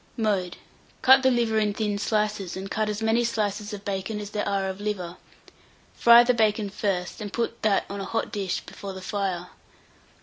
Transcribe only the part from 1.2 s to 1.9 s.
the liver in